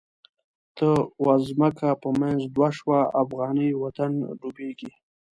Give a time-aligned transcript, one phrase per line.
[0.77, 0.89] ته
[1.25, 4.91] واځمکه په منځ دوه شوه، افغانی وطن ډوبیږی